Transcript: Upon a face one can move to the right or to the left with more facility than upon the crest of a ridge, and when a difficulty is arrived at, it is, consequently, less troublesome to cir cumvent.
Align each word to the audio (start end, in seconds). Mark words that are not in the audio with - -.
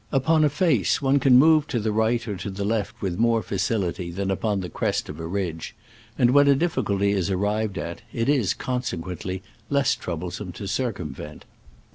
Upon 0.11 0.43
a 0.43 0.49
face 0.49 0.99
one 0.99 1.19
can 1.19 1.37
move 1.37 1.67
to 1.67 1.79
the 1.79 1.91
right 1.91 2.27
or 2.27 2.35
to 2.35 2.49
the 2.49 2.63
left 2.65 3.03
with 3.03 3.19
more 3.19 3.43
facility 3.43 4.09
than 4.09 4.31
upon 4.31 4.59
the 4.61 4.67
crest 4.67 5.09
of 5.09 5.19
a 5.19 5.27
ridge, 5.27 5.75
and 6.17 6.31
when 6.31 6.47
a 6.47 6.55
difficulty 6.55 7.11
is 7.11 7.29
arrived 7.29 7.77
at, 7.77 8.01
it 8.11 8.27
is, 8.27 8.55
consequently, 8.55 9.43
less 9.69 9.93
troublesome 9.93 10.53
to 10.53 10.65
cir 10.67 10.91
cumvent. 10.91 11.43